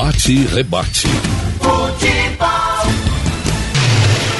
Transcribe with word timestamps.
Bate 0.00 0.32
e 0.32 0.46
rebate. 0.46 1.06
Futebol. 1.60 2.46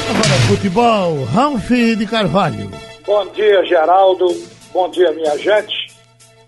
Agora, 0.09 0.37
futebol, 0.49 1.25
Ralf 1.25 1.69
de 1.99 2.07
Carvalho. 2.07 2.71
Bom 3.07 3.27
dia, 3.27 3.63
Geraldo. 3.67 4.27
Bom 4.73 4.89
dia, 4.89 5.13
minha 5.13 5.37
gente. 5.37 5.95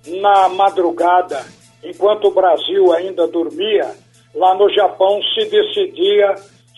Na 0.07 0.49
madrugada, 0.49 1.45
enquanto 1.85 2.29
o 2.29 2.31
Brasil 2.31 2.91
ainda 2.95 3.29
dormia, 3.29 3.95
lá 4.35 4.55
no 4.55 4.73
Japão 4.73 5.21
se 5.35 5.45
decidia 5.45 6.35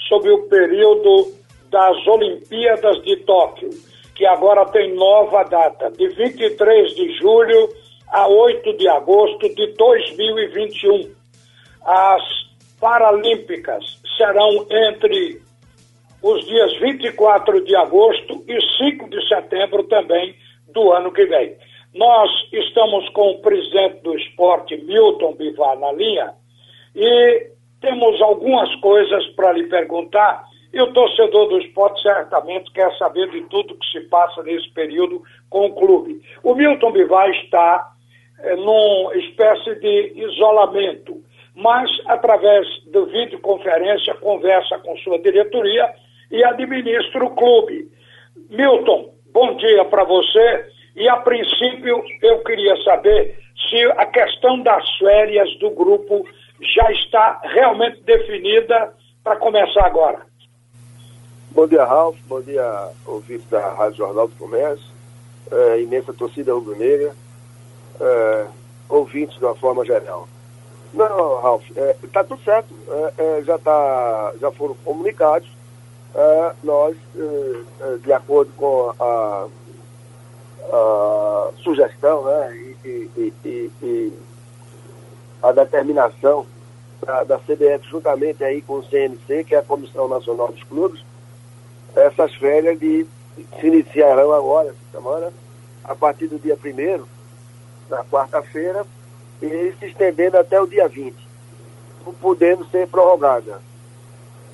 sobre 0.09 0.33
o 0.33 0.49
período 0.49 1.33
das 1.71 2.05
Olimpíadas 2.05 3.01
de 3.05 3.15
Tóquio, 3.19 3.71
que 4.17 4.27
agora 4.27 4.67
tem 4.73 4.93
nova 4.97 5.45
data, 5.45 5.89
de 5.93 6.09
23 6.09 6.97
de 6.97 7.17
julho 7.21 7.69
a 8.09 8.27
8 8.27 8.77
de 8.77 8.89
agosto 8.89 9.55
de 9.55 9.73
2021. 9.79 11.14
As 11.85 12.23
Paralímpicas 12.81 13.85
serão 14.17 14.67
entre 14.71 15.41
os 16.23 16.47
dias 16.47 16.77
24 16.81 17.65
de 17.65 17.77
agosto 17.77 18.45
e 18.49 18.61
5 18.79 19.09
de 19.09 19.29
setembro 19.29 19.85
também 19.85 20.35
do 20.69 20.93
ano 20.93 21.13
que 21.13 21.25
vem. 21.27 21.57
Nós 21.95 22.31
estamos 22.53 23.09
com 23.11 23.31
o 23.31 23.39
presidente 23.41 24.03
do 24.03 24.17
esporte, 24.19 24.77
Milton 24.77 25.35
Bivar, 25.35 25.79
na 25.79 25.93
linha, 25.93 26.35
e 26.95 27.51
temos 27.81 28.21
algumas 28.21 28.75
coisas 28.77 29.27
para 29.37 29.53
lhe 29.53 29.65
perguntar. 29.65 30.45
E 30.73 30.81
o 30.83 30.93
torcedor 30.93 31.49
do 31.49 31.59
esporte 31.59 32.03
certamente 32.03 32.73
quer 32.73 32.91
saber 32.99 33.31
de 33.31 33.43
tudo 33.43 33.77
que 33.77 33.87
se 33.93 34.01
passa 34.09 34.43
nesse 34.43 34.69
período 34.73 35.23
com 35.49 35.67
o 35.67 35.75
clube. 35.75 36.21
O 36.43 36.55
Milton 36.55 36.91
Bivar 36.91 37.31
está 37.31 37.93
é, 38.41 38.57
numa 38.57 39.15
espécie 39.15 39.77
de 39.77 40.13
isolamento, 40.17 41.23
mas 41.55 41.91
através 42.07 42.67
da 42.87 43.01
videoconferência 43.05 44.15
conversa 44.15 44.79
com 44.79 44.97
sua 44.99 45.19
diretoria 45.19 45.93
e 46.31 46.45
administra 46.45 47.25
o 47.25 47.35
clube. 47.35 47.89
Milton, 48.51 49.15
bom 49.33 49.57
dia 49.57 49.85
para 49.85 50.05
você. 50.05 50.67
E 50.97 51.09
a 51.09 51.17
princípio 51.17 52.03
eu 52.23 52.43
queria 52.45 52.77
saber 52.83 53.39
se 53.69 53.85
a 53.97 54.07
questão 54.07 54.61
das 54.63 54.89
férias 54.97 55.49
do 55.59 55.71
grupo 55.71 56.27
já 56.75 56.91
está 56.93 57.41
realmente 57.45 58.01
definida 58.03 58.93
para 59.23 59.37
começar 59.37 59.87
agora. 59.87 60.21
Bom 61.51 61.69
dia, 61.69 61.85
Ralf. 61.85 62.17
Bom 62.27 62.41
dia, 62.41 62.91
ouvintes 63.07 63.49
da 63.49 63.75
Rádio 63.75 63.99
Jornal 63.99 64.27
do 64.27 64.35
Comércio, 64.35 64.87
é, 65.53 65.81
imensa 65.81 66.13
torcida 66.13 66.53
rubro-negra, 66.53 67.15
é, 68.01 68.47
ouvintes 68.89 69.39
de 69.39 69.45
uma 69.45 69.55
forma 69.55 69.85
geral. 69.85 70.29
Não, 70.95 71.41
Ralf, 71.41 71.65
está 72.03 72.21
é, 72.21 72.25
tudo 72.25 72.43
certo. 72.43 72.75
É, 72.89 73.13
é, 73.19 73.43
já, 73.43 73.59
tá, 73.59 74.33
já 74.41 74.51
foram 74.53 74.75
comunicados. 74.85 75.49
É, 76.15 76.53
nós, 76.63 76.97
de 78.03 78.13
acordo 78.13 78.53
com 78.57 78.95
a, 79.01 79.49
a 80.73 81.51
sugestão 81.63 82.25
né, 82.25 82.57
e, 82.85 83.11
e, 83.17 83.33
e, 83.45 83.71
e 83.83 84.13
a 85.43 85.51
determinação 85.51 86.47
da, 87.05 87.25
da 87.25 87.39
CBF, 87.39 87.89
juntamente 87.91 88.45
aí 88.45 88.63
com 88.63 88.75
o 88.75 88.85
CNC, 88.85 89.45
que 89.45 89.55
é 89.55 89.59
a 89.59 89.63
Comissão 89.63 90.09
Nacional 90.09 90.53
dos 90.53 90.63
Clubes, 90.63 91.05
essas 91.95 92.35
férias 92.37 92.79
de, 92.79 93.07
se 93.61 93.67
iniciarão 93.67 94.33
agora, 94.33 94.69
essa 94.69 94.79
semana, 94.93 95.33
a 95.85 95.95
partir 95.95 96.29
do 96.29 96.39
dia 96.39 96.57
1 96.57 97.05
na 97.91 98.05
quarta-feira, 98.05 98.87
e 99.43 99.73
se 99.79 99.87
estendendo 99.87 100.39
até 100.39 100.61
o 100.61 100.67
dia 100.67 100.89
20, 100.89 101.15
podendo 102.21 102.65
ser 102.67 102.87
prorrogada. 102.89 103.61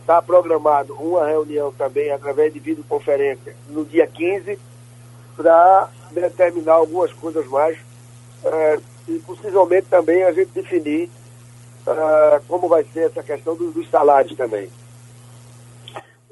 Está 0.00 0.20
programado 0.20 0.94
uma 0.94 1.26
reunião 1.26 1.72
também 1.72 2.10
através 2.10 2.52
de 2.52 2.58
videoconferência 2.58 3.54
no 3.68 3.84
dia 3.84 4.06
15 4.06 4.58
para 5.36 5.88
determinar 6.10 6.74
algumas 6.74 7.12
coisas 7.12 7.46
mais 7.46 7.78
é, 8.44 8.78
e 9.08 9.18
possivelmente 9.20 9.86
também 9.88 10.24
a 10.24 10.32
gente 10.32 10.50
definir 10.50 11.08
uh, 11.86 12.42
como 12.48 12.68
vai 12.68 12.84
ser 12.84 13.06
essa 13.06 13.22
questão 13.22 13.56
dos, 13.56 13.72
dos 13.74 13.88
salários 13.88 14.36
também. 14.36 14.68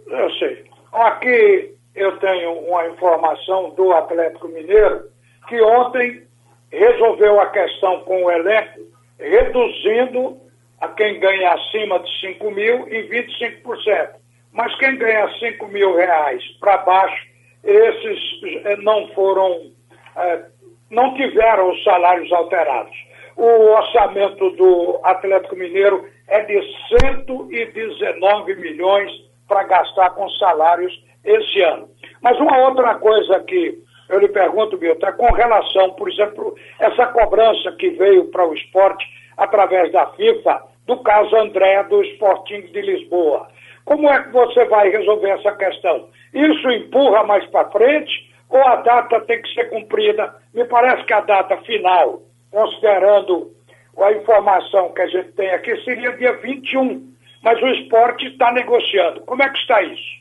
Eu 0.07 0.31
sei. 0.33 0.65
Aqui 0.93 1.75
eu 1.95 2.17
tenho 2.19 2.53
uma 2.61 2.87
informação 2.89 3.71
do 3.71 3.93
Atlético 3.93 4.49
Mineiro 4.49 5.09
que 5.49 5.61
ontem 5.61 6.28
resolveu 6.71 7.41
a 7.41 7.47
questão 7.47 8.01
com 8.01 8.25
o 8.25 8.31
elenco, 8.31 8.81
reduzindo 9.19 10.39
a 10.81 10.89
quem 10.89 11.19
ganha 11.19 11.53
acima 11.53 11.99
de 11.99 12.21
5 12.21 12.51
mil 12.51 12.89
em 12.89 13.09
25%. 13.09 14.11
Mas 14.53 14.75
quem 14.77 14.97
ganha 14.97 15.29
5 15.39 15.67
mil 15.69 15.95
reais 15.97 16.43
para 16.61 16.79
baixo, 16.79 17.27
esses 17.65 18.19
eh, 18.65 18.77
não 18.77 19.09
foram, 19.09 19.71
eh, 20.17 20.45
não 20.91 21.15
tiveram 21.15 21.71
os 21.71 21.85
salários 21.85 22.33
alterados. 22.33 22.97
O 23.37 23.45
orçamento 23.45 24.51
do 24.51 25.01
Atlético 25.05 25.57
Mineiro 25.57 26.09
é 26.29 26.43
de 26.43 26.61
119 27.01 28.57
milhões 28.57 29.11
para 29.47 29.65
gastar 29.65 30.11
com 30.11 30.29
salários 30.31 30.93
esse 31.25 31.61
ano. 31.63 31.89
Mas 32.21 32.39
uma 32.39 32.59
outra 32.69 32.95
coisa 32.97 33.41
que 33.41 33.79
eu 34.09 34.19
lhe 34.19 34.29
pergunto, 34.29 34.79
Milton, 34.79 35.07
é 35.07 35.13
com 35.13 35.33
relação, 35.33 35.91
por 35.95 36.11
exemplo, 36.11 36.55
essa 36.79 37.07
cobrança 37.07 37.73
que 37.73 37.91
veio 37.91 38.27
para 38.27 38.47
o 38.47 38.55
esporte 38.55 39.07
através 39.37 39.93
da 39.93 40.07
FIFA, 40.13 40.63
do 40.87 40.97
caso 41.03 41.37
André 41.37 41.83
do 41.85 42.03
Sporting 42.03 42.63
de 42.73 42.81
Lisboa. 42.81 43.49
Como 43.85 44.09
é 44.09 44.23
que 44.23 44.31
você 44.31 44.65
vai 44.67 44.91
resolver 44.91 45.31
essa 45.31 45.53
questão? 45.53 46.09
Isso 46.33 46.71
empurra 46.71 47.25
mais 47.25 47.45
para 47.51 47.71
frente 47.71 48.29
ou 48.49 48.63
a 48.67 48.77
data 48.77 49.21
tem 49.23 49.41
que 49.43 49.53
ser 49.55 49.69
cumprida? 49.71 50.35
Me 50.55 50.65
parece 50.65 51.05
que 51.05 51.13
a 51.13 51.21
data 51.21 51.57
final 51.59 52.23
considerando 52.51 53.53
a 53.99 54.13
informação 54.13 54.93
que 54.93 55.03
a 55.03 55.07
gente 55.07 55.33
tem 55.33 55.51
aqui, 55.51 55.77
seria 55.83 56.17
dia 56.17 56.37
21. 56.39 57.15
Mas 57.43 57.61
o 57.63 57.67
esporte 57.69 58.27
está 58.27 58.53
negociando. 58.53 59.21
Como 59.23 59.43
é 59.43 59.49
que 59.49 59.59
está 59.59 59.83
isso? 59.83 60.19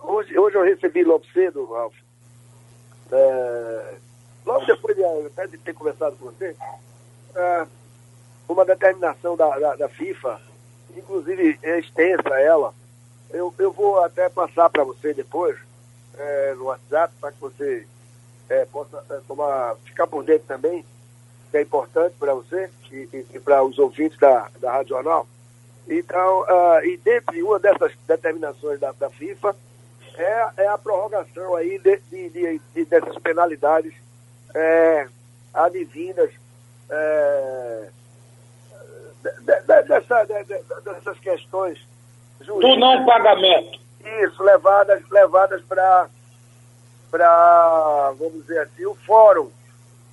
Hoje, 0.00 0.38
hoje 0.38 0.56
eu 0.56 0.62
recebi 0.62 1.04
logo 1.04 1.24
cedo, 1.32 1.64
Ralf, 1.66 1.94
é, 3.12 3.94
logo 4.44 4.66
depois 4.66 4.96
de, 4.96 5.04
até 5.04 5.46
de 5.46 5.58
ter 5.58 5.74
conversado 5.74 6.16
com 6.16 6.26
você, 6.26 6.56
é, 7.34 7.66
uma 8.48 8.64
determinação 8.64 9.36
da, 9.36 9.58
da, 9.58 9.76
da, 9.76 9.88
FIFA, 9.88 10.40
inclusive 10.96 11.58
é 11.62 11.78
extensa 11.78 12.40
ela. 12.40 12.74
Eu, 13.30 13.54
eu 13.58 13.72
vou 13.72 14.02
até 14.02 14.28
passar 14.28 14.68
para 14.70 14.82
você 14.82 15.14
depois 15.14 15.56
é, 16.18 16.54
no 16.54 16.64
WhatsApp 16.64 17.14
para 17.20 17.32
que 17.32 17.40
você 17.40 17.86
é, 18.48 18.64
possa 18.64 19.04
é, 19.10 19.20
tomar, 19.28 19.76
ficar 19.84 20.06
por 20.06 20.24
dentro 20.24 20.46
também 20.48 20.84
que 21.50 21.56
é 21.56 21.62
importante 21.62 22.14
para 22.18 22.34
você 22.34 22.70
e, 22.92 23.08
e, 23.12 23.26
e 23.34 23.40
para 23.40 23.62
os 23.62 23.78
ouvintes 23.78 24.18
da, 24.18 24.48
da 24.60 24.72
Rádio 24.72 24.90
Jornal. 24.90 25.26
Então, 25.88 26.42
uh, 26.42 26.84
e 26.84 26.96
dentre 26.98 27.42
uma 27.42 27.58
dessas 27.58 27.92
determinações 28.06 28.78
da, 28.78 28.92
da 28.92 29.10
FIFA 29.10 29.56
é, 30.20 30.50
é, 30.58 30.68
a 30.68 30.76
prorrogação 30.76 31.54
aí 31.56 31.78
de, 31.78 31.96
de, 32.10 32.28
de, 32.28 32.60
de 32.74 32.84
dessas 32.84 33.16
penalidades 33.18 33.94
é, 34.54 35.08
é, 36.90 37.88
de, 39.22 39.82
dessa, 39.88 40.24
dessas 40.24 41.18
questões 41.20 41.78
jurídicas. 42.40 42.70
Do 42.70 42.76
não 42.76 43.06
pagamento. 43.06 43.80
Isso, 44.22 44.42
levadas, 44.42 45.02
levadas 45.10 45.62
para, 45.62 46.08
vamos 48.18 48.42
dizer 48.42 48.60
assim, 48.60 48.84
o 48.84 48.94
fórum 48.94 49.50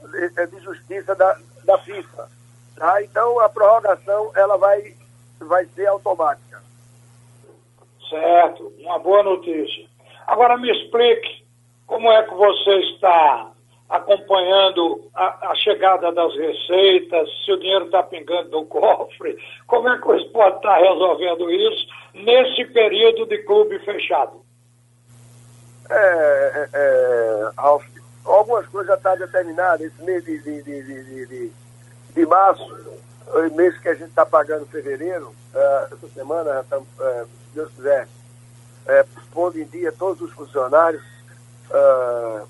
de, 0.04 0.48
de 0.48 0.60
justiça 0.62 1.16
da, 1.16 1.38
da 1.66 1.78
FIFA. 1.80 2.30
Tá? 2.76 3.04
Então 3.04 3.40
a 3.42 3.50
prorrogação 3.50 4.32
ela 4.36 4.58
vai, 4.58 4.96
vai 5.40 5.66
ser 5.76 5.88
automática. 5.88 6.62
Certo, 8.10 8.72
uma 8.80 9.00
boa 9.00 9.22
notícia. 9.22 9.97
Agora 10.28 10.58
me 10.58 10.70
explique 10.70 11.44
como 11.88 12.12
é 12.12 12.22
que 12.24 12.36
você 12.36 12.76
está 12.92 13.52
acompanhando 13.90 15.10
a, 15.16 15.52
a 15.52 15.56
chegada 15.56 16.12
das 16.12 16.36
receitas, 16.36 17.30
se 17.46 17.52
o 17.54 17.58
dinheiro 17.58 17.86
está 17.86 18.04
pingando 18.04 18.50
no 18.52 18.66
cofre, 18.68 19.38
como 19.66 19.88
é 19.88 19.98
que 19.98 20.08
o 20.08 20.16
esporte 20.16 20.58
está 20.58 20.76
resolvendo 20.78 21.50
isso 21.50 21.88
nesse 22.14 22.66
período 22.66 23.26
de 23.26 23.38
clube 23.40 23.80
fechado? 23.80 24.46
É, 25.90 25.96
é, 25.96 26.70
é 26.74 27.52
algumas 28.28 28.68
coisas 28.68 28.88
já 28.88 28.96
estão 28.96 29.14
tá 29.14 29.26
determinadas. 29.26 29.88
Esse 29.88 30.04
mês 30.04 30.26
de, 30.26 30.38
de, 30.42 30.64
de, 30.64 31.26
de, 31.26 31.52
de 32.14 32.26
março, 32.26 32.64
o 33.28 33.56
mês 33.56 33.78
que 33.80 33.88
a 33.90 33.94
gente 33.94 34.10
está 34.10 34.26
pagando 34.26 34.66
fevereiro, 34.66 35.30
uh, 35.56 35.94
essa 35.94 36.08
semana, 36.10 36.66
uh, 36.72 36.86
se 37.26 37.56
Deus 37.56 37.72
quiser, 37.74 38.08
uh, 38.88 39.22
pondo 39.32 39.60
em 39.60 39.66
dia 39.66 39.92
todos 39.92 40.22
os 40.22 40.32
funcionários. 40.34 41.04
Uh, 41.70 42.48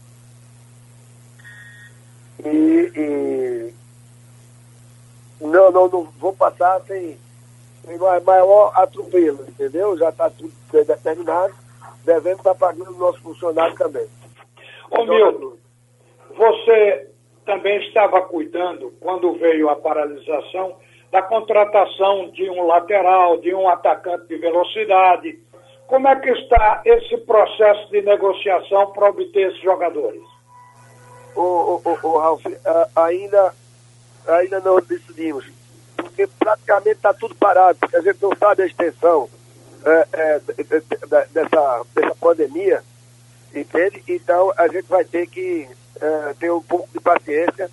e, 2.46 2.92
e 2.96 3.74
não, 5.42 5.72
não, 5.72 5.88
não 5.88 6.04
vou 6.20 6.34
passar 6.34 6.82
sem, 6.82 7.18
tem 7.86 7.98
maior 7.98 8.72
atropelo, 8.76 9.44
entendeu? 9.48 9.98
Já 9.98 10.10
está 10.10 10.30
tudo 10.30 10.54
determinado, 10.72 11.54
devemos 12.04 12.40
estar 12.40 12.54
tá 12.54 12.60
pagando 12.68 12.96
o 12.96 13.00
nosso 13.00 13.22
funcionário 13.22 13.76
também. 13.76 14.08
Ô 14.92 15.06
Milton, 15.06 15.58
você 16.36 17.10
também 17.46 17.80
estava 17.88 18.22
cuidando, 18.22 18.94
quando 19.00 19.34
veio 19.34 19.70
a 19.70 19.76
paralisação, 19.76 20.76
da 21.12 21.22
contratação 21.22 22.30
de 22.32 22.50
um 22.50 22.66
lateral, 22.66 23.38
de 23.38 23.54
um 23.54 23.68
atacante 23.70 24.28
de 24.28 24.38
velocidade. 24.38 25.40
Como 25.88 26.08
é 26.08 26.16
que 26.18 26.30
está 26.30 26.82
esse 26.86 27.18
processo 27.18 27.90
de 27.90 28.02
negociação 28.02 28.92
para 28.92 29.10
obter 29.10 29.50
esses 29.50 29.62
jogadores? 29.62 30.22
Ô, 31.34 31.82
Ralf, 32.18 32.44
ainda, 32.96 33.54
ainda 34.28 34.60
não 34.60 34.82
decidimos, 34.82 35.46
porque 35.96 36.28
praticamente 36.40 36.98
está 36.98 37.14
tudo 37.14 37.36
parado, 37.36 37.78
porque 37.80 37.96
a 37.96 38.02
gente 38.02 38.22
não 38.22 38.32
sabe 38.38 38.64
a 38.64 38.66
extensão 38.66 39.30
é, 39.86 40.08
é, 40.14 40.42
dessa, 41.32 41.86
dessa 41.94 42.16
pandemia, 42.20 42.84
entende? 43.56 44.04
Então 44.08 44.52
a 44.58 44.68
gente 44.68 44.88
vai 44.88 45.06
ter 45.06 45.28
que 45.28 45.70
é, 46.02 46.34
ter 46.40 46.52
um 46.52 46.62
pouco 46.62 46.90
de 46.92 47.00
paciência 47.00 47.70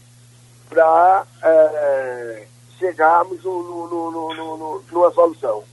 para 0.68 1.26
é, 1.42 2.46
chegarmos 2.78 3.42
no, 3.42 3.62
no, 3.62 4.10
no, 4.10 4.82
numa 4.92 5.10
solução. 5.12 5.64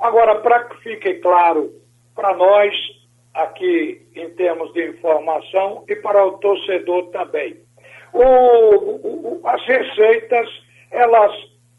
Agora, 0.00 0.36
para 0.36 0.64
que 0.64 0.76
fique 0.82 1.14
claro 1.14 1.72
para 2.14 2.34
nós, 2.34 2.74
aqui 3.34 4.06
em 4.14 4.30
termos 4.30 4.72
de 4.72 4.88
informação, 4.88 5.84
e 5.88 5.96
para 5.96 6.24
o 6.24 6.38
torcedor 6.38 7.08
também, 7.10 7.56
o, 8.12 8.22
o, 8.22 9.40
as 9.44 9.64
receitas, 9.66 10.48
elas 10.90 11.32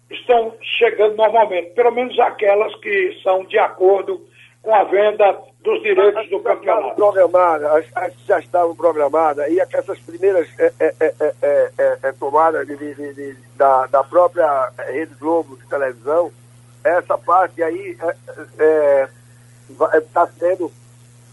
estão 0.09 0.53
chegando 0.61 1.15
normalmente, 1.15 1.71
pelo 1.71 1.91
menos 1.91 2.17
aquelas 2.19 2.73
que 2.75 3.19
são 3.23 3.43
de 3.45 3.57
acordo 3.57 4.27
com 4.61 4.73
a 4.73 4.83
venda 4.83 5.37
dos 5.61 5.81
direitos 5.81 6.29
do 6.29 6.39
campeonato. 6.39 6.95
Programadas, 6.95 7.71
as, 7.71 7.97
as 7.97 8.13
já 8.25 8.39
estavam 8.39 8.75
programadas, 8.75 9.49
e 9.51 9.59
essas 9.59 9.99
primeiras 9.99 10.47
é, 10.59 10.73
é, 10.79 10.93
é, 11.41 11.97
é 12.03 12.11
tomadas 12.13 12.65
de, 12.67 12.75
de, 12.75 13.13
de, 13.13 13.37
da, 13.55 13.85
da 13.87 14.03
própria 14.03 14.71
Rede 14.87 15.15
Globo 15.15 15.57
de 15.57 15.67
televisão, 15.67 16.31
essa 16.83 17.17
parte 17.17 17.61
aí 17.61 17.97
está 19.93 20.27
sendo, 20.27 20.71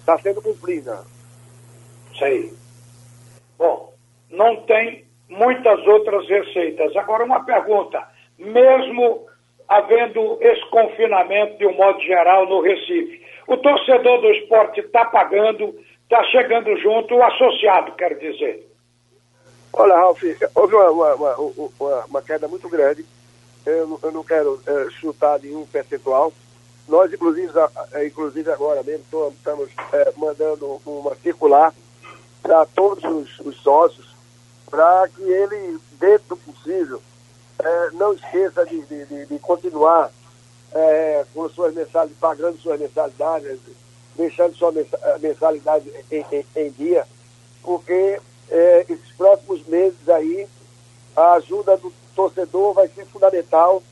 tá 0.05 0.19
sendo 0.19 0.43
cumprida. 0.43 1.05
Sei. 2.19 2.53
Bom, 3.59 3.93
não 4.31 4.57
tem 4.63 5.05
muitas 5.29 5.87
outras 5.87 6.29
receitas. 6.29 6.95
Agora, 6.97 7.25
uma 7.25 7.45
pergunta. 7.45 8.07
Mesmo 8.39 9.27
havendo 9.69 10.39
esse 10.41 10.65
confinamento 10.71 11.59
de 11.59 11.67
um 11.67 11.75
modo 11.75 12.01
geral 12.01 12.47
no 12.47 12.61
Recife, 12.61 13.25
o 13.47 13.57
torcedor 13.57 14.21
do 14.21 14.31
esporte 14.33 14.81
está 14.81 15.05
pagando, 15.07 15.75
está 16.03 16.23
chegando 16.25 16.77
junto, 16.79 17.15
o 17.15 17.23
associado, 17.23 17.93
quero 17.93 18.19
dizer. 18.19 18.67
Olha, 19.73 19.95
Ralf, 19.95 20.23
houve 20.55 20.75
uma, 20.75 20.91
uma, 21.15 21.37
uma, 21.37 22.05
uma 22.07 22.23
queda 22.23 22.49
muito 22.49 22.69
grande. 22.69 23.05
Eu, 23.67 23.99
eu 24.01 24.13
não 24.13 24.23
quero 24.23 24.63
é, 24.65 24.91
chutar 24.91 25.41
nenhum 25.41 25.67
percentual. 25.67 26.33
Nós, 26.87 27.13
inclusive, 27.13 27.53
é, 27.93 28.07
inclusive 28.07 28.49
agora 28.53 28.81
mesmo, 28.85 29.05
estamos 29.31 29.69
é, 29.93 30.13
mandando 30.17 30.81
uma 30.87 31.17
circular 31.17 31.75
para 32.41 32.65
todos 32.65 33.03
os, 33.03 33.41
os 33.41 33.57
sócios, 33.57 34.07
para 34.71 35.09
que 35.09 35.23
ele, 35.23 35.81
dentro 35.99 36.29
do 36.29 36.37
possível, 36.37 37.03
é, 37.59 37.91
não 37.95 38.13
esqueça 38.13 38.65
de, 38.65 38.83
de, 38.83 39.27
de 39.27 39.39
continuar 39.41 40.13
com 41.33 41.49
suas 41.49 41.73
mensalidades, 41.73 42.19
pagando 42.21 42.59
suas 42.59 42.79
mensalidades, 42.79 43.59
deixando 44.15 44.55
sua 44.57 44.71
mensalidade 45.21 45.91
em, 46.11 46.27
em, 46.31 46.47
em 46.55 46.71
dia, 46.73 47.07
porque 47.63 48.21
esses 48.87 49.11
próximos 49.17 49.67
meses 49.67 50.07
aí, 50.07 50.47
a 51.17 51.33
ajuda 51.35 51.79
do 51.79 51.91
torcedor 52.17 52.73
vai 52.73 52.89
ser 52.89 53.05
fundamental 53.07 53.83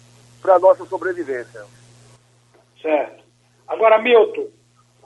para 0.40 0.54
a 0.54 0.58
nossa 0.58 0.84
sobrevivência. 0.86 1.64
Certo. 2.80 3.22
Agora, 3.68 3.98
Milton, 3.98 4.48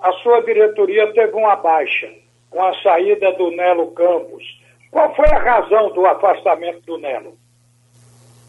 a 0.00 0.12
sua 0.15 0.41
diretoria 0.41 1.12
teve 1.12 1.32
uma 1.32 1.56
baixa 1.56 2.11
com 2.50 2.65
a 2.65 2.75
saída 2.82 3.32
do 3.32 3.50
Nelo 3.50 3.91
Campos. 3.91 4.43
Qual 4.91 5.15
foi 5.15 5.29
a 5.29 5.38
razão 5.38 5.93
do 5.93 6.06
afastamento 6.06 6.81
do 6.87 6.97
Nelo? 6.97 7.37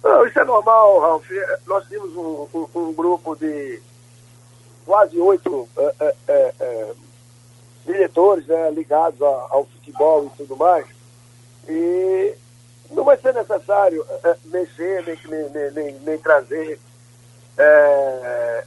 Não, 0.01 0.25
isso 0.25 0.39
é 0.39 0.45
normal, 0.45 0.99
Ralf. 0.99 1.29
Nós 1.67 1.85
tínhamos 1.87 2.15
um, 2.15 2.47
um, 2.53 2.67
um 2.73 2.93
grupo 2.93 3.35
de 3.35 3.81
quase 4.85 5.19
oito 5.19 5.67
é, 5.77 5.93
é, 5.99 6.15
é, 6.27 6.53
é 6.59 6.93
diretores 7.85 8.47
né, 8.47 8.71
ligados 8.71 9.21
a, 9.21 9.47
ao 9.49 9.65
futebol 9.65 10.25
e 10.25 10.37
tudo 10.37 10.55
mais. 10.55 10.85
E 11.67 12.33
não 12.91 13.03
vai 13.03 13.17
ser 13.17 13.33
necessário 13.33 14.05
é, 14.23 14.35
mexer, 14.45 15.03
nem, 15.05 15.49
nem, 15.49 15.71
nem, 15.71 15.99
nem 15.99 16.17
trazer 16.17 16.79
é, 17.57 18.65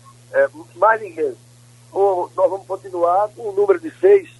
mais 0.76 1.00
ninguém. 1.00 1.34
O, 1.92 2.28
nós 2.34 2.50
vamos 2.50 2.66
continuar 2.66 3.28
com 3.36 3.48
o 3.48 3.52
número 3.52 3.78
de 3.80 3.90
seis 3.98 4.30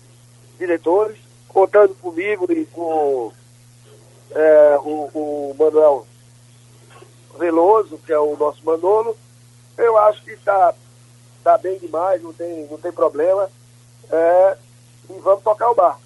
diretores, 0.59 1.19
contando 1.49 1.95
comigo 1.97 2.51
e 2.51 2.65
com 2.67 3.33
o, 4.85 5.11
o 5.15 5.55
Manuel 5.59 6.07
Veloso, 7.39 7.99
que 7.99 8.13
é 8.13 8.19
o 8.19 8.37
nosso 8.37 8.65
Manolo, 8.65 9.17
eu 9.77 9.97
acho 9.99 10.23
que 10.23 10.33
está 10.33 10.75
tá 11.43 11.59
bem 11.59 11.79
demais, 11.79 12.23
não 12.23 12.33
tem, 12.33 12.67
não 12.67 12.79
tem 12.79 12.93
problema. 12.93 13.51
É, 14.11 14.57
e 15.11 15.19
vamos 15.21 15.43
tocar 15.43 15.71
o 15.71 15.75
bar. 15.75 15.99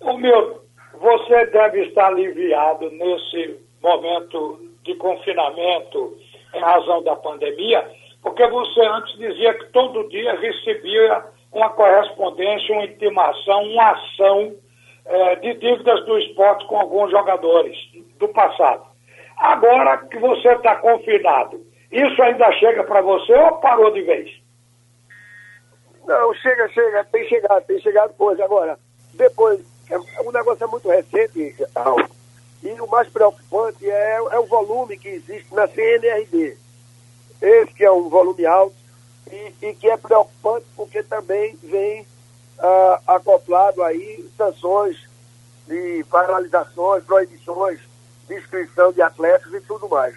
O 0.00 0.16
meu, 0.16 0.59
você 1.00 1.46
deve 1.46 1.86
estar 1.86 2.08
aliviado 2.08 2.90
nesse 2.90 3.58
momento 3.82 4.60
de 4.84 4.94
confinamento 4.96 6.16
em 6.54 6.60
razão 6.60 7.02
da 7.02 7.16
pandemia, 7.16 7.90
porque 8.22 8.46
você 8.46 8.80
antes 8.82 9.16
dizia 9.18 9.54
que 9.54 9.64
todo 9.72 10.08
dia 10.10 10.38
recebia 10.38 11.24
uma 11.52 11.70
correspondência, 11.70 12.74
uma 12.74 12.84
intimação, 12.84 13.62
uma 13.62 13.92
ação 13.92 14.54
é, 15.06 15.36
de 15.36 15.54
dívidas 15.54 16.04
do 16.04 16.18
esporte 16.18 16.66
com 16.66 16.78
alguns 16.78 17.10
jogadores 17.10 17.76
do 18.18 18.28
passado. 18.28 18.84
Agora 19.38 19.96
que 20.06 20.18
você 20.18 20.48
está 20.48 20.76
confinado, 20.76 21.64
isso 21.90 22.22
ainda 22.22 22.52
chega 22.52 22.84
para 22.84 23.00
você 23.00 23.32
ou 23.34 23.56
parou 23.56 23.90
de 23.90 24.02
vez? 24.02 24.30
Não, 26.06 26.34
chega, 26.34 26.68
chega, 26.68 27.04
tem 27.04 27.26
chegado, 27.26 27.64
tem 27.66 27.80
chegado 27.80 28.14
coisa. 28.16 28.44
Agora, 28.44 28.78
depois, 29.14 29.60
é, 29.90 30.20
o 30.20 30.32
negócio 30.32 30.64
é 30.64 30.66
muito 30.66 30.88
recente, 30.88 31.56
e 32.62 32.80
o 32.80 32.86
mais 32.86 33.08
preocupante 33.08 33.88
é, 33.88 34.16
é 34.16 34.38
o 34.38 34.46
volume 34.46 34.98
que 34.98 35.08
existe 35.08 35.54
na 35.54 35.66
CNRD. 35.66 36.56
Esse 37.40 37.72
que 37.72 37.84
é 37.84 37.90
um 37.90 38.08
volume 38.08 38.44
alto 38.44 38.76
e, 39.32 39.54
e 39.62 39.74
que 39.74 39.88
é 39.88 39.96
preocupante 39.96 40.66
porque 40.76 41.02
também 41.02 41.56
vem 41.62 42.06
ah, 42.58 43.00
acoplado 43.06 43.82
aí 43.82 44.28
sanções 44.36 45.08
de 45.66 46.04
paralisações, 46.10 47.04
proibições 47.04 47.80
de 48.28 48.34
inscrição 48.34 48.92
de 48.92 49.00
atletas 49.00 49.52
e 49.54 49.60
tudo 49.62 49.88
mais. 49.88 50.14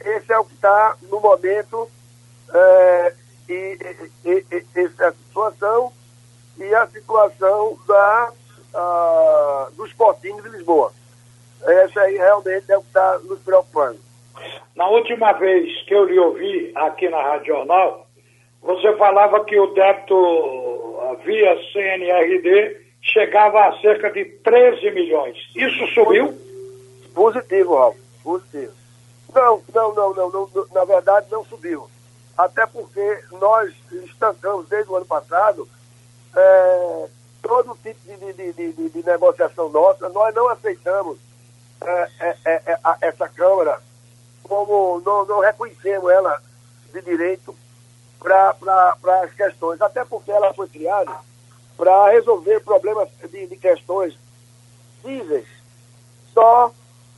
Esse 0.00 0.32
é 0.32 0.38
o 0.38 0.44
que 0.44 0.54
está 0.54 0.96
no 1.10 1.20
momento, 1.20 1.88
é, 2.52 3.14
e, 3.48 3.78
e, 4.24 4.46
e, 4.50 4.66
essa 4.74 5.12
situação 5.12 5.92
e 6.56 6.74
a 6.74 6.86
situação 6.86 7.76
da, 7.86 8.32
a, 8.74 9.68
do 9.76 9.86
Sporting 9.86 10.36
de 10.42 10.48
Lisboa. 10.48 10.92
Essa 11.62 12.00
aí 12.02 12.16
realmente 12.16 12.70
é 12.70 12.76
o 12.76 12.82
que 12.82 12.88
está 12.88 13.18
nos 13.24 13.40
preocupando. 13.40 13.98
Na 14.76 14.88
última 14.88 15.32
vez 15.32 15.82
que 15.84 15.94
eu 15.94 16.04
lhe 16.04 16.18
ouvi 16.18 16.72
aqui 16.74 17.08
na 17.08 17.22
Rádio 17.22 17.54
Jornal, 17.54 18.06
você 18.60 18.94
falava 18.96 19.44
que 19.44 19.58
o 19.58 19.72
débito 19.74 21.16
via 21.24 21.56
CNRD 21.72 22.84
chegava 23.00 23.68
a 23.68 23.80
cerca 23.80 24.10
de 24.10 24.24
13 24.24 24.90
milhões. 24.90 25.36
Isso 25.54 25.86
subiu? 25.94 26.34
Positivo, 27.14 27.76
Ralf, 27.76 27.96
positivo. 28.22 28.72
Não, 29.34 29.62
não, 29.72 29.94
não, 29.94 30.14
não, 30.14 30.30
não, 30.30 30.66
na 30.72 30.84
verdade 30.84 31.26
não 31.30 31.44
subiu. 31.44 31.88
Até 32.36 32.66
porque 32.66 33.20
nós 33.32 33.72
estancamos 33.92 34.68
desde 34.68 34.90
o 34.90 34.96
ano 34.96 35.06
passado 35.06 35.68
é, 36.36 37.06
todo 37.44 37.78
tipo 37.82 38.00
de, 38.06 38.32
de, 38.32 38.52
de, 38.52 38.88
de, 38.88 39.02
negociação 39.04 39.68
nossa, 39.68 40.08
nós 40.08 40.34
não 40.34 40.48
aceitamos 40.48 41.18
é, 41.82 42.10
é, 42.20 42.36
é, 42.44 42.62
é 42.66 42.78
essa 43.02 43.28
Câmara 43.28 43.80
como 44.42 45.00
não, 45.04 45.24
não 45.26 45.40
reconhecemos 45.40 46.10
ela 46.10 46.42
de 46.92 47.02
direito 47.02 47.54
para 48.18 48.96
as 49.22 49.32
questões, 49.34 49.80
até 49.82 50.04
porque 50.04 50.30
ela 50.30 50.54
foi 50.54 50.68
criada 50.68 51.12
para 51.76 52.10
resolver 52.10 52.60
problemas 52.60 53.08
de, 53.30 53.46
de 53.46 53.56
questões 53.56 54.18
cíveis 55.02 55.46
só 56.34 56.72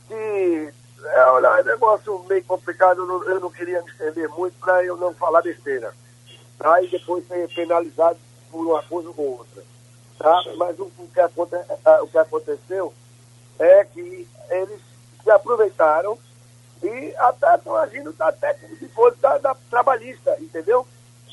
se 0.07 0.73
é, 1.03 1.31
um 1.31 1.63
negócio 1.63 2.19
meio 2.29 2.43
complicado, 2.43 3.01
eu 3.01 3.05
não, 3.07 3.23
eu 3.23 3.39
não 3.39 3.49
queria 3.49 3.81
me 3.81 3.89
estender 3.89 4.29
muito 4.29 4.57
para 4.59 4.83
eu 4.83 4.95
não 4.95 5.13
falar 5.13 5.41
besteira. 5.41 5.93
Tá? 6.59 6.81
E 6.81 6.87
depois 6.87 7.27
ser 7.27 7.47
penalizado 7.53 8.17
por 8.51 8.65
uma 8.65 8.83
coisa 8.83 9.09
ou 9.09 9.39
outra. 9.39 9.63
Tá? 10.17 10.43
Mas 10.57 10.79
o, 10.79 10.91
o, 10.97 11.07
que 11.13 11.19
aconte, 11.19 11.55
o 12.01 12.07
que 12.07 12.17
aconteceu 12.17 12.93
é 13.59 13.83
que 13.85 14.27
eles 14.49 14.81
se 15.23 15.31
aproveitaram 15.31 16.17
e 16.81 17.13
até 17.17 17.55
estão 17.55 17.75
agindo 17.75 18.13
até 18.19 18.53
como 18.53 18.75
se 18.77 18.87
fosse 18.89 19.17
da, 19.17 19.37
da, 19.37 19.55
trabalhista, 19.69 20.35
entendeu? 20.39 20.85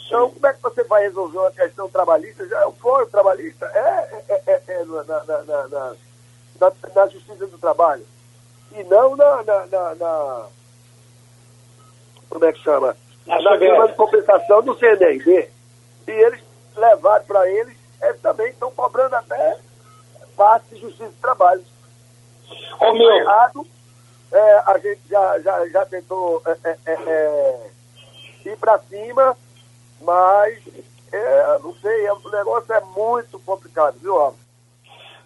Então, 0.06 0.30
como 0.30 0.46
é 0.46 0.52
que 0.52 0.62
você 0.62 0.84
vai 0.84 1.02
resolver 1.02 1.38
uma 1.38 1.50
questão 1.50 1.88
trabalhista? 1.88 2.46
Já 2.46 2.60
é 2.60 2.66
o 2.66 2.72
fórum 2.72 3.06
trabalhista? 3.06 3.66
É, 3.66 4.24
é, 4.28 4.42
é, 4.46 4.62
é 4.68 4.84
na, 4.84 5.02
na, 5.02 5.42
na, 5.42 5.96
na, 6.94 7.06
Justiça 7.08 7.46
do 7.46 7.58
Trabalho 7.58 8.06
e 8.72 8.82
não 8.84 9.16
na, 9.16 9.42
na, 9.42 10.46
como 12.28 12.44
é 12.44 12.52
que 12.52 12.62
chama? 12.62 12.96
Na, 13.26 13.40
na 13.40 13.56
de 13.56 13.94
compensação 13.94 14.62
do 14.62 14.76
CNRD. 14.76 15.48
E 16.06 16.10
eles 16.10 16.40
levaram 16.76 17.24
para 17.24 17.48
eles, 17.48 17.76
eles 18.08 18.20
também 18.20 18.48
estão 18.48 18.70
cobrando 18.70 19.14
até 19.16 19.58
parte 20.36 20.74
de 20.74 20.80
justiça 20.80 21.10
de 21.10 21.16
trabalho. 21.16 21.64
Ô, 22.80 22.92
meu. 22.92 23.10
Errado, 23.10 23.66
é, 24.32 24.62
a 24.66 24.78
gente 24.78 25.00
já, 25.08 25.40
já, 25.40 25.68
já 25.68 25.86
tentou 25.86 26.42
é, 26.46 26.70
é, 26.70 26.78
é, 26.86 26.92
é 26.92 27.70
ir 28.50 28.56
para 28.58 28.78
cima, 28.80 29.36
mas 30.00 30.58
é, 31.12 31.58
não 31.62 31.74
sei, 31.76 32.10
o 32.10 32.30
negócio 32.30 32.72
é 32.74 32.80
muito 32.96 33.38
complicado, 33.40 33.96
viu, 34.00 34.18
Alves? 34.18 34.44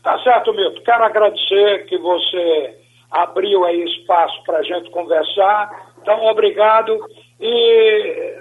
Tá 0.03 0.19
certo, 0.23 0.53
Milton. 0.53 0.83
Quero 0.83 1.05
agradecer 1.05 1.87
que 1.87 1.99
você 1.99 2.79
abriu 3.11 3.65
aí 3.65 3.83
espaço 3.85 4.43
para 4.45 4.59
a 4.59 4.63
gente 4.63 4.91
conversar. 4.91 5.95
Então, 6.01 6.25
obrigado 6.27 6.99
e 7.41 8.35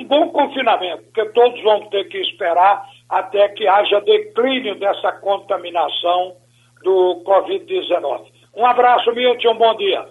um 0.00 0.04
bom 0.04 0.28
confinamento, 0.30 1.04
porque 1.04 1.24
todos 1.26 1.62
vão 1.62 1.88
ter 1.88 2.04
que 2.08 2.18
esperar 2.18 2.84
até 3.10 3.48
que 3.48 3.66
haja 3.66 4.00
declínio 4.00 4.78
dessa 4.78 5.10
contaminação 5.12 6.36
do 6.82 7.22
Covid-19. 7.26 8.26
Um 8.56 8.64
abraço, 8.64 9.12
Milton, 9.12 9.50
um 9.50 9.58
bom 9.58 9.76
dia. 9.76 10.08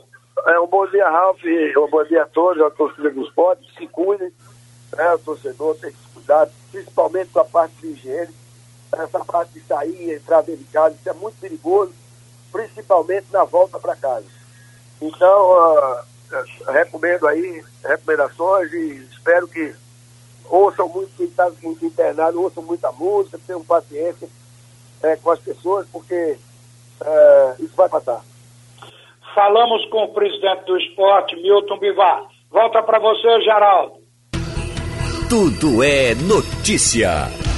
É, 0.47 0.59
um 0.59 0.67
bom 0.67 0.85
dia, 0.87 1.09
Ralf, 1.09 1.41
um 1.77 1.89
bom 1.89 2.03
dia 2.03 2.23
a 2.23 2.25
todos, 2.27 2.61
a 2.61 2.69
torcida 2.69 3.09
dos 3.09 3.27
esporte, 3.27 3.65
se 3.77 3.87
cuidem, 3.87 4.31
né, 4.95 5.13
o 5.13 5.19
torcedor 5.19 5.75
tem 5.75 5.91
que 5.91 5.97
se 5.97 6.09
cuidar, 6.13 6.47
principalmente 6.71 7.29
com 7.31 7.39
a 7.39 7.45
parte 7.45 7.73
de 7.81 7.87
higiene, 7.87 8.33
essa 8.93 9.19
parte 9.23 9.53
de 9.53 9.61
sair 9.61 10.13
entrar 10.13 10.41
dentro 10.41 10.63
de 10.63 10.71
casa, 10.71 10.95
isso 10.95 11.09
é 11.09 11.13
muito 11.13 11.39
perigoso, 11.39 11.93
principalmente 12.51 13.27
na 13.31 13.43
volta 13.43 13.79
para 13.79 13.95
casa. 13.95 14.27
Então, 15.01 15.51
uh, 15.51 16.71
recomendo 16.71 17.27
aí 17.27 17.63
recomendações 17.83 18.71
e 18.73 19.07
espero 19.11 19.47
que 19.47 19.73
ouçam 20.49 20.87
muito 20.89 21.11
quem 21.15 21.27
está 21.27 21.49
internado, 21.81 22.41
ouçam 22.41 22.63
muita 22.63 22.91
música, 22.91 23.39
tenham 23.45 23.63
paciência 23.63 24.27
é, 25.03 25.15
com 25.15 25.31
as 25.31 25.39
pessoas, 25.39 25.87
porque 25.91 26.37
é, 27.01 27.55
isso 27.59 27.75
vai 27.75 27.87
passar. 27.87 28.21
Falamos 29.33 29.85
com 29.89 30.03
o 30.03 30.13
presidente 30.13 30.65
do 30.65 30.77
esporte, 30.77 31.35
Milton 31.35 31.77
Bivar. 31.77 32.23
Volta 32.49 32.81
para 32.81 32.99
você, 32.99 33.41
Geraldo. 33.41 33.99
Tudo 35.29 35.83
é 35.83 36.15
notícia. 36.15 37.48